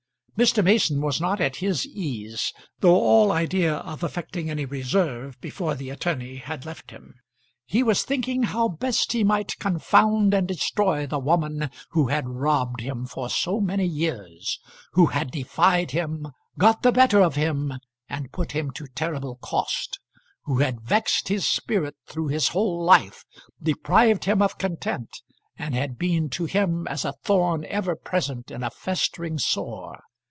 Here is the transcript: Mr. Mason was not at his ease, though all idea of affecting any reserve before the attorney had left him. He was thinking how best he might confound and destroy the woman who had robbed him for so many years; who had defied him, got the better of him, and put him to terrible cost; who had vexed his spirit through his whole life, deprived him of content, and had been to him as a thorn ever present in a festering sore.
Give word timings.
Mr. 0.37 0.63
Mason 0.63 0.99
was 1.01 1.21
not 1.21 1.39
at 1.39 1.57
his 1.57 1.85
ease, 1.85 2.51
though 2.79 2.95
all 2.95 3.31
idea 3.31 3.75
of 3.75 4.01
affecting 4.01 4.49
any 4.49 4.65
reserve 4.65 5.39
before 5.39 5.75
the 5.75 5.91
attorney 5.91 6.37
had 6.37 6.65
left 6.65 6.89
him. 6.89 7.13
He 7.67 7.83
was 7.83 8.01
thinking 8.01 8.41
how 8.43 8.67
best 8.67 9.11
he 9.11 9.23
might 9.23 9.55
confound 9.59 10.33
and 10.33 10.47
destroy 10.47 11.05
the 11.05 11.19
woman 11.19 11.69
who 11.91 12.07
had 12.07 12.27
robbed 12.27 12.81
him 12.81 13.05
for 13.05 13.29
so 13.29 13.59
many 13.61 13.85
years; 13.85 14.59
who 14.93 15.05
had 15.07 15.29
defied 15.29 15.91
him, 15.91 16.27
got 16.57 16.81
the 16.81 16.91
better 16.91 17.21
of 17.21 17.35
him, 17.35 17.73
and 18.09 18.31
put 18.31 18.53
him 18.53 18.71
to 18.71 18.87
terrible 18.95 19.35
cost; 19.43 19.99
who 20.45 20.57
had 20.57 20.81
vexed 20.81 21.27
his 21.27 21.45
spirit 21.45 21.95
through 22.07 22.29
his 22.29 22.47
whole 22.47 22.83
life, 22.83 23.25
deprived 23.61 24.25
him 24.25 24.41
of 24.41 24.57
content, 24.57 25.21
and 25.55 25.75
had 25.75 25.99
been 25.99 26.29
to 26.31 26.45
him 26.45 26.87
as 26.87 27.05
a 27.05 27.13
thorn 27.21 27.63
ever 27.65 27.95
present 27.95 28.49
in 28.49 28.63
a 28.63 28.71
festering 28.71 29.37
sore. 29.37 30.01